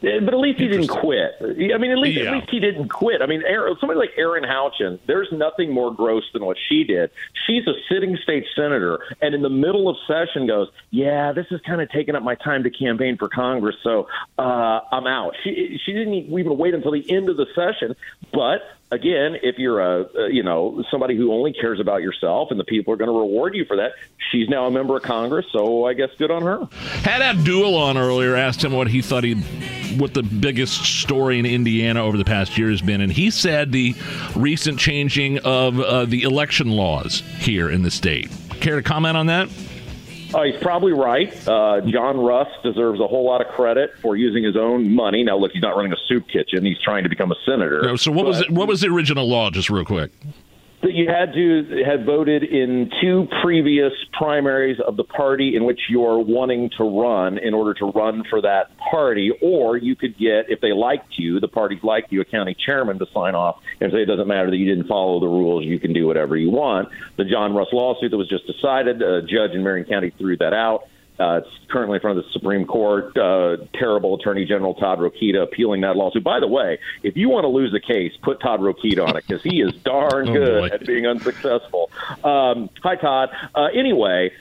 Yeah, 0.02 0.20
But 0.24 0.32
at 0.32 0.40
least 0.40 0.58
he 0.58 0.66
didn't 0.66 0.86
quit. 0.88 1.32
I 1.42 1.76
mean, 1.76 1.90
at 1.90 1.98
least 1.98 2.18
Yeah. 2.18 2.30
at 2.30 2.32
least 2.38 2.48
he 2.50 2.58
didn't 2.58 2.88
quit. 2.88 3.20
I 3.20 3.26
mean, 3.26 3.42
Erin, 3.46 3.76
somebody 3.80 3.98
like 4.00 4.12
Erin 4.16 4.44
Houchin, 4.44 4.98
there's 5.06 5.28
nothing 5.30 5.74
more 5.74 5.92
gross 5.92 6.22
than 6.32 6.42
what 6.42 6.56
she 6.70 6.84
did. 6.84 7.10
She's 7.46 7.66
a 7.66 7.74
sitting 7.90 8.16
state 8.22 8.46
senator, 8.56 9.00
and 9.20 9.34
in 9.34 9.42
the 9.42 9.50
middle 9.50 9.90
of 9.90 9.96
session 10.06 10.46
goes, 10.46 10.68
"Yeah, 10.90 11.32
this 11.32 11.46
is 11.50 11.60
kind 11.66 11.82
of 11.82 11.90
taking 11.90 12.14
up 12.14 12.22
my 12.22 12.34
time 12.36 12.62
to 12.62 12.70
campaign 12.70 13.18
for 13.18 13.28
Congress, 13.28 13.76
so 13.82 14.08
uh, 14.38 14.80
I'm 14.90 15.06
out." 15.06 15.34
She 15.44 15.78
she 15.84 15.92
didn't 15.92 16.14
even 16.14 16.56
wait 16.56 16.72
until 16.72 16.92
the 16.92 17.04
end 17.10 17.28
of 17.28 17.36
the 17.36 17.46
session. 17.54 17.94
But 18.32 18.62
again, 18.90 19.36
if 19.42 19.58
you're 19.58 19.80
a, 19.80 20.32
you 20.32 20.42
know 20.42 20.82
somebody 20.90 21.16
who 21.16 21.32
only 21.32 21.52
cares 21.52 21.80
about 21.80 22.02
yourself 22.02 22.50
and 22.50 22.58
the 22.58 22.64
people 22.64 22.92
are 22.92 22.96
going 22.96 23.10
to 23.10 23.18
reward 23.18 23.54
you 23.54 23.64
for 23.64 23.76
that, 23.76 23.92
she's 24.30 24.48
now 24.48 24.66
a 24.66 24.70
member 24.70 24.96
of 24.96 25.02
Congress, 25.02 25.46
so 25.52 25.86
I 25.86 25.94
guess 25.94 26.10
good 26.18 26.30
on 26.30 26.42
her. 26.42 26.68
Had 27.02 27.22
Abdul 27.22 27.76
on 27.76 27.96
earlier, 27.96 28.34
asked 28.34 28.64
him 28.64 28.72
what 28.72 28.88
he 28.88 29.02
thought 29.02 29.24
he, 29.24 29.34
what 29.96 30.14
the 30.14 30.22
biggest 30.22 30.82
story 30.84 31.38
in 31.38 31.46
Indiana 31.46 32.04
over 32.04 32.16
the 32.16 32.24
past 32.24 32.56
year 32.58 32.70
has 32.70 32.82
been, 32.82 33.00
and 33.00 33.12
he 33.12 33.30
said 33.30 33.72
the 33.72 33.94
recent 34.34 34.78
changing 34.78 35.38
of 35.38 35.78
uh, 35.80 36.04
the 36.04 36.22
election 36.22 36.70
laws 36.70 37.20
here 37.38 37.70
in 37.70 37.82
the 37.82 37.90
state. 37.90 38.30
Care 38.60 38.76
to 38.76 38.82
comment 38.82 39.16
on 39.16 39.26
that? 39.26 39.48
Uh, 40.34 40.42
he's 40.44 40.60
probably 40.60 40.92
right. 40.92 41.32
Uh, 41.48 41.80
John 41.82 42.18
Rust 42.18 42.50
deserves 42.62 43.00
a 43.00 43.06
whole 43.06 43.24
lot 43.24 43.40
of 43.40 43.48
credit 43.48 43.90
for 44.00 44.16
using 44.16 44.44
his 44.44 44.56
own 44.56 44.94
money. 44.94 45.22
Now, 45.24 45.36
look, 45.36 45.52
he's 45.52 45.62
not 45.62 45.76
running 45.76 45.92
a 45.92 45.96
soup 46.08 46.26
kitchen; 46.28 46.64
he's 46.64 46.80
trying 46.84 47.02
to 47.02 47.08
become 47.08 47.32
a 47.32 47.36
senator. 47.44 47.82
No, 47.82 47.96
so 47.96 48.12
what 48.12 48.26
was 48.26 48.40
it, 48.40 48.50
what 48.50 48.68
was 48.68 48.80
the 48.80 48.88
original 48.88 49.28
law? 49.28 49.50
Just 49.50 49.70
real 49.70 49.84
quick. 49.84 50.12
That 50.82 50.94
you 50.94 51.08
had 51.08 51.34
to 51.34 51.82
have 51.84 52.06
voted 52.06 52.42
in 52.42 52.90
two 53.02 53.28
previous 53.42 53.92
primaries 54.14 54.78
of 54.86 54.96
the 54.96 55.04
party 55.04 55.54
in 55.54 55.64
which 55.64 55.80
you're 55.90 56.18
wanting 56.18 56.70
to 56.78 56.84
run 56.84 57.36
in 57.36 57.52
order 57.52 57.74
to 57.74 57.86
run 57.86 58.24
for 58.30 58.40
that 58.40 58.70
party, 58.90 59.30
or 59.40 59.76
you 59.76 59.94
could 59.96 60.18
get, 60.18 60.50
if 60.50 60.60
they 60.60 60.72
liked 60.72 61.18
you, 61.18 61.38
the 61.40 61.48
parties 61.48 61.82
liked 61.82 62.10
you, 62.12 62.20
a 62.20 62.24
county 62.24 62.54
chairman 62.54 62.98
to 62.98 63.06
sign 63.14 63.34
off 63.34 63.58
and 63.80 63.92
say 63.92 64.02
it 64.02 64.06
doesn't 64.06 64.28
matter 64.28 64.50
that 64.50 64.56
you 64.56 64.66
didn't 64.66 64.88
follow 64.88 65.20
the 65.20 65.28
rules, 65.28 65.64
you 65.64 65.78
can 65.78 65.92
do 65.92 66.06
whatever 66.06 66.36
you 66.36 66.50
want. 66.50 66.88
The 67.16 67.24
John 67.24 67.54
Rust 67.54 67.72
lawsuit 67.72 68.10
that 68.10 68.16
was 68.16 68.28
just 68.28 68.46
decided, 68.46 69.00
a 69.02 69.22
judge 69.22 69.52
in 69.52 69.62
Marion 69.62 69.86
County 69.86 70.10
threw 70.10 70.36
that 70.38 70.52
out. 70.52 70.86
Uh, 71.18 71.42
it's 71.44 71.50
currently 71.68 71.96
in 71.96 72.00
front 72.00 72.18
of 72.18 72.24
the 72.24 72.30
Supreme 72.32 72.64
Court. 72.64 73.14
Uh, 73.14 73.58
terrible 73.74 74.14
Attorney 74.18 74.46
General 74.46 74.72
Todd 74.72 75.00
Rokita 75.00 75.42
appealing 75.42 75.82
that 75.82 75.94
lawsuit. 75.94 76.24
By 76.24 76.40
the 76.40 76.46
way, 76.48 76.78
if 77.02 77.14
you 77.14 77.28
want 77.28 77.44
to 77.44 77.48
lose 77.48 77.74
a 77.74 77.80
case, 77.80 78.12
put 78.22 78.40
Todd 78.40 78.60
Rokita 78.60 79.06
on 79.06 79.16
it 79.18 79.24
because 79.26 79.42
he 79.42 79.60
is 79.60 79.74
darn 79.82 80.30
Oh, 80.30 80.32
good 80.32 80.70
boy. 80.70 80.74
at 80.74 80.86
being 80.86 81.06
unsuccessful. 81.06 81.90
Um, 82.24 82.70
hi, 82.82 82.96
Todd. 82.96 83.28
Uh, 83.54 83.64
anyway, 83.74 84.32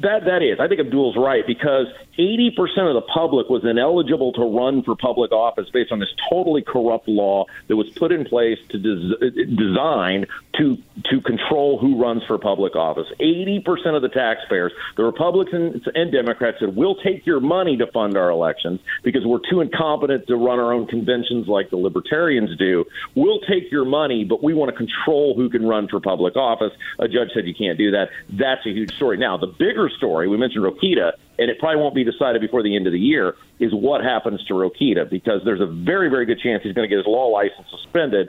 that 0.00 0.26
that 0.26 0.42
is. 0.42 0.60
I 0.60 0.68
think 0.68 0.80
Abdul's 0.80 1.16
right 1.16 1.46
because 1.46 1.86
80% 2.18 2.58
of 2.88 2.94
the 2.94 3.06
public 3.12 3.48
was 3.48 3.64
ineligible 3.64 4.32
to 4.32 4.42
run 4.42 4.82
for 4.82 4.96
public 4.96 5.30
office 5.30 5.68
based 5.72 5.92
on 5.92 6.00
this 6.00 6.08
totally 6.30 6.62
corrupt 6.62 7.06
law 7.06 7.44
that 7.68 7.76
was 7.76 7.88
put 7.90 8.10
in 8.10 8.24
place 8.24 8.58
to 8.70 8.78
des- 8.78 9.30
designed 9.54 10.26
to 10.56 10.78
to 11.10 11.20
control 11.20 11.78
who 11.78 12.02
runs 12.02 12.24
for 12.24 12.36
public 12.38 12.74
office. 12.74 13.06
80% 13.20 13.94
of 13.94 14.02
the 14.02 14.08
taxpayers, 14.08 14.72
the 14.96 15.04
Republicans 15.04 15.82
and 15.94 16.10
Democrats 16.10 16.58
said, 16.58 16.74
"We'll 16.74 16.96
take 16.96 17.24
your 17.24 17.38
money 17.38 17.76
to 17.76 17.86
fund 17.86 18.16
our 18.16 18.30
elections 18.30 18.80
because 19.04 19.24
we're 19.24 19.38
too 19.48 19.60
incompetent 19.60 20.26
to 20.26 20.36
run 20.36 20.58
our 20.58 20.72
own 20.72 20.86
conventions 20.86 21.46
like 21.46 21.70
the 21.70 21.76
libertarians 21.76 22.56
do. 22.56 22.84
We'll 23.14 23.40
take 23.40 23.70
your 23.70 23.84
money, 23.84 24.24
but 24.24 24.42
we 24.42 24.54
want 24.54 24.70
to 24.70 24.76
control 24.76 25.34
who 25.34 25.48
can 25.48 25.64
run 25.64 25.86
for 25.86 26.00
public 26.00 26.36
office." 26.36 26.72
A 26.98 27.06
judge 27.06 27.30
said 27.32 27.46
you 27.46 27.54
can't 27.54 27.78
do 27.78 27.92
that. 27.92 28.10
That's 28.28 28.66
a 28.66 28.70
huge 28.70 28.94
story. 28.96 29.18
Now, 29.18 29.36
the 29.36 29.46
bigger 29.46 29.88
story, 29.88 30.26
we 30.26 30.36
mentioned 30.36 30.64
Rokita, 30.64 31.12
and 31.38 31.50
it 31.50 31.58
probably 31.58 31.80
won't 31.80 31.94
be 31.94 32.04
decided 32.04 32.40
before 32.40 32.62
the 32.62 32.74
end 32.74 32.86
of 32.86 32.92
the 32.92 32.98
year, 32.98 33.34
is 33.60 33.72
what 33.72 34.02
happens 34.02 34.44
to 34.46 34.54
Rokita 34.54 35.08
because 35.08 35.40
there's 35.44 35.60
a 35.60 35.66
very, 35.66 36.08
very 36.08 36.26
good 36.26 36.40
chance 36.40 36.62
he's 36.62 36.74
going 36.74 36.88
to 36.88 36.94
get 36.94 36.98
his 36.98 37.06
law 37.06 37.26
license 37.26 37.66
suspended. 37.70 38.28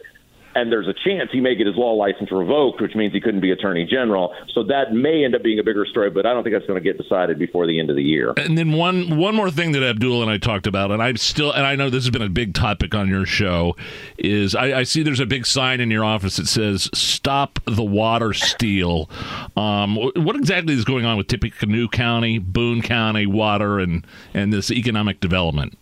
And 0.55 0.71
there's 0.71 0.87
a 0.87 0.93
chance 1.07 1.29
he 1.31 1.41
may 1.41 1.55
get 1.55 1.67
his 1.67 1.75
law 1.75 1.93
license 1.93 2.31
revoked, 2.31 2.81
which 2.81 2.95
means 2.95 3.13
he 3.13 3.21
couldn't 3.21 3.41
be 3.41 3.51
attorney 3.51 3.85
general. 3.85 4.33
So 4.53 4.63
that 4.63 4.93
may 4.93 5.23
end 5.23 5.35
up 5.35 5.43
being 5.43 5.59
a 5.59 5.63
bigger 5.63 5.85
story, 5.85 6.09
but 6.09 6.25
I 6.25 6.33
don't 6.33 6.43
think 6.43 6.55
that's 6.55 6.65
going 6.65 6.81
to 6.81 6.83
get 6.83 6.97
decided 6.97 7.37
before 7.37 7.67
the 7.67 7.79
end 7.79 7.89
of 7.89 7.95
the 7.95 8.03
year. 8.03 8.33
And 8.37 8.57
then 8.57 8.71
one 8.71 9.17
one 9.17 9.35
more 9.35 9.51
thing 9.51 9.73
that 9.73 9.83
Abdul 9.83 10.21
and 10.21 10.31
I 10.31 10.37
talked 10.37 10.67
about, 10.67 10.91
and 10.91 11.01
I'm 11.01 11.17
still, 11.17 11.51
and 11.51 11.65
I 11.65 11.75
know 11.75 11.89
this 11.89 12.03
has 12.03 12.09
been 12.09 12.21
a 12.21 12.29
big 12.29 12.53
topic 12.53 12.95
on 12.95 13.07
your 13.07 13.25
show, 13.25 13.75
is 14.17 14.55
I, 14.55 14.79
I 14.79 14.83
see 14.83 15.03
there's 15.03 15.19
a 15.19 15.25
big 15.25 15.45
sign 15.45 15.79
in 15.79 15.91
your 15.91 16.03
office 16.03 16.37
that 16.37 16.47
says 16.47 16.89
"Stop 16.93 17.59
the 17.65 17.83
Water 17.83 18.33
Steal." 18.33 19.09
Um, 19.55 19.95
what 19.95 20.35
exactly 20.35 20.73
is 20.73 20.83
going 20.83 21.05
on 21.05 21.17
with 21.17 21.27
Tippecanoe 21.27 21.87
County, 21.89 22.39
Boone 22.39 22.81
County 22.81 23.25
water, 23.25 23.79
and 23.79 24.05
and 24.33 24.51
this 24.51 24.71
economic 24.71 25.19
development? 25.19 25.77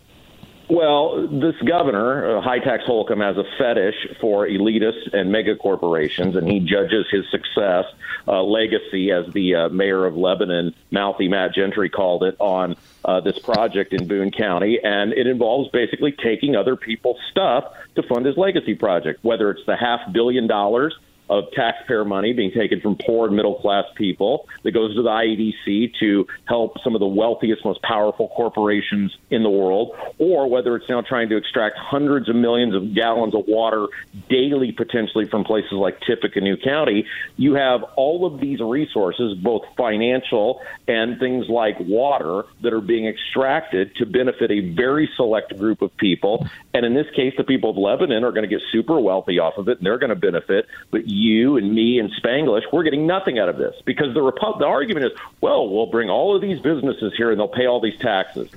Well, 0.70 1.28
this 1.28 1.56
governor, 1.66 2.42
High 2.42 2.60
Tax 2.60 2.84
Holcomb, 2.86 3.22
has 3.22 3.38
a 3.38 3.46
fetish 3.58 4.18
for 4.20 4.46
elitists 4.46 5.14
and 5.14 5.32
mega 5.32 5.56
corporations, 5.56 6.36
and 6.36 6.46
he 6.46 6.60
judges 6.60 7.06
his 7.10 7.24
success, 7.32 7.86
uh, 8.28 8.44
legacy, 8.44 9.12
as 9.12 9.32
the 9.34 9.56
uh, 9.56 9.70
mayor 9.70 10.06
of 10.06 10.18
Lebanon, 10.18 10.76
mouthy 10.92 11.30
Matt 11.30 11.54
Gentry 11.56 11.90
called 11.90 12.24
it, 12.24 12.36
on 12.40 12.76
uh, 13.06 13.22
this 13.22 13.40
project 13.40 13.94
in 13.94 14.08
Boone 14.08 14.30
County. 14.30 14.80
And 14.84 15.14
it 15.14 15.26
involves 15.26 15.70
basically 15.70 16.12
taking 16.12 16.58
other 16.58 16.76
people's 16.76 17.20
stuff 17.32 17.64
to 17.96 18.04
fund 18.04 18.26
his 18.26 18.36
legacy 18.36 18.76
project, 18.76 19.24
whether 19.24 19.50
it's 19.52 19.66
the 19.66 19.78
half 19.78 20.02
billion 20.12 20.48
dollars 20.48 20.94
of 21.30 21.46
taxpayer 21.54 22.06
money 22.06 22.34
being 22.34 22.52
taken 22.52 22.80
from 22.82 22.96
poor 22.96 23.28
and 23.28 23.36
middle 23.36 23.56
class 23.56 23.86
people 23.96 24.48
that 24.64 24.72
goes 24.72 24.96
to 24.96 25.02
the 25.02 25.10
IEDC 25.10 25.94
to 26.00 26.28
help 26.46 26.82
some 26.84 26.96
of 26.96 27.00
the 27.00 27.08
wealthiest, 27.08 27.64
most 27.66 27.82
powerful 27.82 28.30
corporations 28.30 29.16
in 29.30 29.44
the 29.44 29.50
world, 29.50 29.96
or 30.18 30.50
whether 30.50 30.76
it's 30.76 30.88
now 30.90 31.02
trying 31.02 31.30
to 31.30 31.38
extract 31.38 31.78
hundreds 31.78 32.30
of 32.30 32.36
millions 32.36 32.74
of 32.76 32.94
gallons 32.94 33.36
of 33.36 33.46
water 33.48 33.88
daily, 34.30 34.72
potentially 34.72 35.28
from 35.28 35.44
places 35.44 35.74
like 35.74 36.00
Tippecanoe 36.02 36.58
County. 36.58 37.06
You 37.36 37.56
have 37.56 37.84
all 37.96 38.26
of 38.26 38.40
these 38.40 38.60
resources, 38.60 39.38
both 39.38 39.64
financial 39.76 40.62
and 40.88 41.20
things 41.20 41.50
like 41.50 41.80
water, 41.80 42.44
that 42.62 42.74
are 42.74 42.82
being 42.82 43.08
extracted 43.08 43.96
to 43.96 44.06
benefit 44.06 44.52
a 44.52 44.74
very 44.74 45.10
select 45.16 45.58
group 45.58 45.82
of 45.82 45.96
people. 45.98 46.48
And 46.74 46.86
in 46.86 46.94
this 46.94 47.08
case, 47.16 47.34
the 47.38 47.44
people 47.44 47.72
of 47.72 47.78
Lebanon 47.78 48.24
are 48.24 48.32
going 48.32 48.48
to 48.48 48.50
get 48.50 48.62
super 48.72 49.00
wealthy 49.00 49.40
off 49.40 49.58
of 49.58 49.68
it, 49.68 49.78
and 49.78 49.86
they're 49.86 50.00
going 50.00 50.10
to 50.10 50.16
benefit. 50.16 50.68
But 50.92 51.08
you 51.18 51.58
and 51.58 51.74
me 51.74 52.00
and 52.00 52.12
Spanglish, 52.14 52.62
we're 52.72 52.84
getting 52.84 53.08
nothing 53.08 53.40
out 53.40 53.50
of 53.50 53.58
this 53.58 53.76
because 53.86 54.14
the 54.14 54.20
Repu- 54.20 54.60
the 54.60 54.66
argument 54.66 55.06
is, 55.08 55.12
well, 55.42 55.68
we'll 55.68 55.88
bring 55.88 56.10
all 56.10 56.36
of 56.36 56.42
these 56.42 56.60
businesses 56.60 57.14
here 57.18 57.32
and 57.32 57.40
they'll 57.40 57.48
pay 57.48 57.66
all 57.66 57.82
these 57.82 57.98
taxes. 58.00 58.50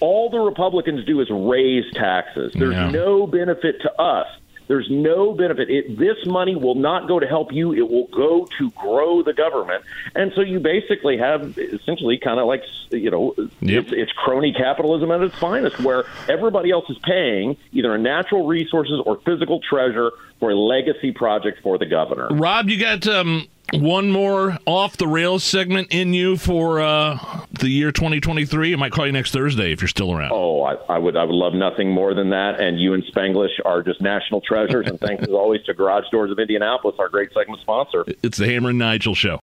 All 0.00 0.30
the 0.30 0.38
Republicans 0.40 1.04
do 1.04 1.20
is 1.20 1.30
raise 1.30 1.84
taxes. 1.94 2.52
There's 2.54 2.74
Yeah. 2.74 2.90
no 2.90 3.26
benefit 3.26 3.80
to 3.82 4.00
us. 4.00 4.26
There's 4.72 4.88
no 4.90 5.34
benefit. 5.34 5.68
It, 5.68 5.98
this 5.98 6.16
money 6.24 6.56
will 6.56 6.76
not 6.76 7.06
go 7.06 7.20
to 7.20 7.26
help 7.26 7.52
you. 7.52 7.74
It 7.74 7.90
will 7.90 8.06
go 8.06 8.48
to 8.56 8.70
grow 8.70 9.22
the 9.22 9.34
government. 9.34 9.84
And 10.14 10.32
so 10.34 10.40
you 10.40 10.60
basically 10.60 11.18
have 11.18 11.58
essentially 11.58 12.16
kind 12.16 12.40
of 12.40 12.46
like, 12.46 12.62
you 12.90 13.10
know, 13.10 13.34
Yep. 13.60 13.84
it's, 13.84 13.92
it's 13.92 14.12
crony 14.12 14.54
capitalism 14.54 15.10
at 15.10 15.20
its 15.20 15.36
finest, 15.36 15.78
where 15.80 16.04
everybody 16.26 16.70
else 16.70 16.88
is 16.88 16.96
paying 17.04 17.58
either 17.72 17.94
in 17.94 18.02
natural 18.02 18.46
resources 18.46 18.98
or 19.04 19.18
physical 19.26 19.60
treasure 19.60 20.10
for 20.40 20.52
a 20.52 20.56
legacy 20.56 21.12
project 21.12 21.60
for 21.62 21.76
the 21.76 21.84
governor. 21.84 22.28
Rob, 22.30 22.70
you 22.70 22.78
got 22.80 23.06
um, 23.06 23.46
one 23.80 24.10
more 24.10 24.58
off 24.66 24.96
the 24.96 25.08
rails 25.08 25.44
segment 25.44 25.88
in 25.90 26.12
you 26.12 26.36
for 26.36 26.80
uh, 26.80 27.18
the 27.52 27.68
year 27.68 27.92
2023. 27.92 28.72
I 28.72 28.76
might 28.76 28.92
call 28.92 29.06
you 29.06 29.12
next 29.12 29.32
Thursday 29.32 29.72
if 29.72 29.80
you're 29.80 29.88
still 29.88 30.12
around. 30.12 30.32
Oh, 30.32 30.62
I, 30.62 30.74
I 30.88 30.98
would 30.98 31.16
I 31.16 31.24
would 31.24 31.34
love 31.34 31.54
nothing 31.54 31.90
more 31.90 32.14
than 32.14 32.30
that. 32.30 32.60
And 32.60 32.80
you 32.80 32.94
and 32.94 33.02
Spanglish 33.04 33.60
are 33.64 33.82
just 33.82 34.00
national 34.00 34.40
treasures. 34.42 34.86
and 34.88 35.00
thanks 35.00 35.22
as 35.22 35.30
always 35.30 35.62
to 35.64 35.74
Garage 35.74 36.04
Doors 36.10 36.30
of 36.30 36.38
Indianapolis, 36.38 36.96
our 36.98 37.08
great 37.08 37.32
segment 37.32 37.60
sponsor. 37.60 38.04
It's 38.22 38.38
the 38.38 38.46
Hammer 38.46 38.70
and 38.70 38.78
Nigel 38.78 39.14
show. 39.14 39.40